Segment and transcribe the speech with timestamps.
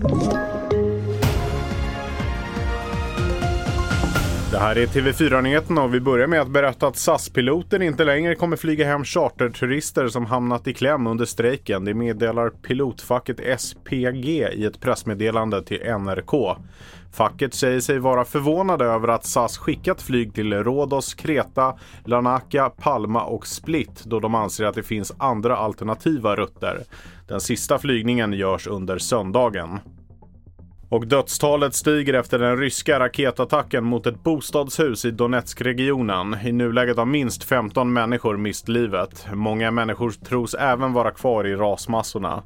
[0.00, 0.57] you
[4.50, 8.56] Det här är TV4-nyheterna och vi börjar med att berätta att SAS-piloten inte längre kommer
[8.56, 11.84] flyga hem charterturister som hamnat i kläm under strejken.
[11.84, 16.56] Det meddelar pilotfacket SPG i ett pressmeddelande till NRK.
[17.12, 23.24] Facket säger sig vara förvånade över att SAS skickat flyg till Rhodos, Kreta, Larnaca, Palma
[23.24, 26.82] och Split då de anser att det finns andra alternativa rutter.
[27.28, 29.78] Den sista flygningen görs under söndagen.
[30.90, 36.36] Och dödstalet stiger efter den ryska raketattacken mot ett bostadshus i Donetskregionen.
[36.44, 39.26] I nuläget har minst 15 människor mist livet.
[39.32, 42.42] Många människor tros även vara kvar i rasmassorna.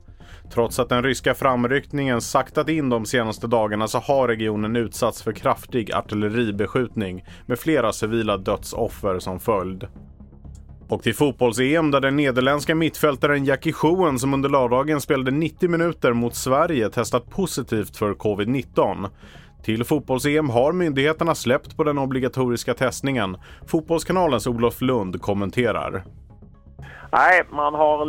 [0.55, 5.33] Trots att den ryska framryckningen saktat in de senaste dagarna så har regionen utsatts för
[5.33, 9.87] kraftig artilleribeskjutning med flera civila dödsoffer som följd.
[10.93, 16.13] Och till fotbolls-EM där den nederländska mittfältaren Jackie Schoen som under lördagen spelade 90 minuter
[16.13, 19.09] mot Sverige testat positivt för covid-19.
[19.65, 23.37] Till fotbolls-EM har myndigheterna släppt på den obligatoriska testningen.
[23.67, 26.05] Fotbollskanalens Olof Lund kommenterar.
[27.13, 28.05] Nej, man har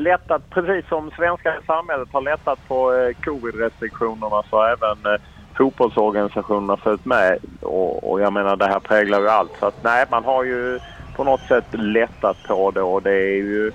[0.00, 5.20] lättat, precis som svenska samhället har lättat på eh, covid-restriktionerna så har även eh,
[5.58, 7.38] fotbollsorganisationerna följt med.
[7.60, 9.52] Och, och jag menar det här präglar ju allt.
[9.60, 10.78] Så att nej, man har ju
[11.20, 13.72] på något sätt lättat på det och det är ju...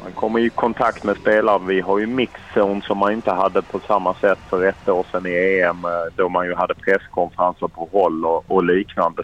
[0.00, 1.66] Man kommer i kontakt med spelare.
[1.66, 5.26] Vi har ju mixzon som man inte hade på samma sätt för ett år sedan
[5.26, 9.22] i EM eh, då man ju hade presskonferenser på håll och, och liknande.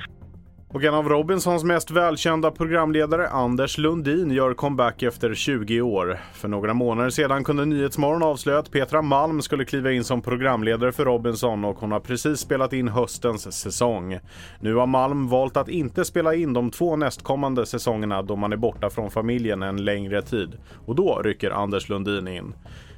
[0.75, 6.21] Och en av Robinsons mest välkända programledare, Anders Lundin, gör comeback efter 20 år.
[6.33, 10.93] För några månader sedan kunde Nyhetsmorgon avslöja att Petra Malm skulle kliva in som programledare
[10.93, 14.19] för Robinson och hon har precis spelat in höstens säsong.
[14.61, 18.57] Nu har Malm valt att inte spela in de två nästkommande säsongerna då man är
[18.57, 20.59] borta från familjen en längre tid.
[20.87, 22.55] Och då rycker Anders Lundin in.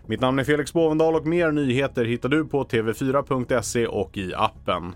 [0.07, 4.95] Mitt namn är Felix Bovendal och mer nyheter hittar du på tv4.se och i appen.